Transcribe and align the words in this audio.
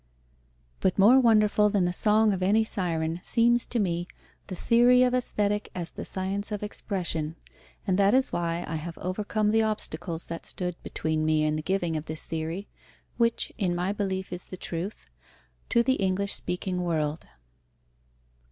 But 0.79 0.97
more 0.97 1.19
wonderful 1.19 1.69
than 1.69 1.85
the 1.85 1.93
song 1.93 2.33
of 2.33 2.41
any 2.41 2.63
Syren 2.63 3.19
seems 3.21 3.67
to 3.67 3.77
me 3.77 4.07
the 4.47 4.55
Theory 4.55 5.03
of 5.03 5.13
Aesthetic 5.13 5.69
as 5.75 5.91
the 5.91 6.05
Science 6.05 6.51
of 6.51 6.63
Expression, 6.63 7.35
and 7.85 7.99
that 7.99 8.15
is 8.15 8.33
why 8.33 8.65
I 8.67 8.77
have 8.77 8.97
overcome 8.97 9.51
the 9.51 9.61
obstacles 9.61 10.25
that 10.25 10.47
stood 10.47 10.75
between 10.81 11.23
me 11.23 11.43
and 11.45 11.55
the 11.55 11.61
giving 11.61 11.95
of 11.95 12.05
this 12.05 12.25
theory, 12.25 12.67
which 13.17 13.53
in 13.59 13.75
my 13.75 13.91
belief 13.93 14.33
is 14.33 14.45
the 14.45 14.57
truth, 14.57 15.05
to 15.69 15.83
the 15.83 15.97
English 16.01 16.33
speaking 16.33 16.81
world. 16.81 17.27